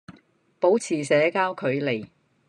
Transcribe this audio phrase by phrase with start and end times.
[0.59, 2.07] 保持社交距離